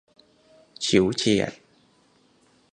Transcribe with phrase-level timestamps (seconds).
[0.83, 1.51] ฉิวเฉียด